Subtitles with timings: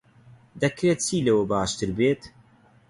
[0.61, 2.21] دەکرێت چی لەوە باشتر بێت؟